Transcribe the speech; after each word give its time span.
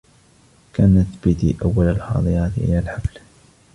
كانت 0.73 1.07
بتي 1.27 1.57
أول 1.65 1.87
الحاضرات 1.89 2.57
إلى 2.57 2.79
الحفلة. 2.79 3.21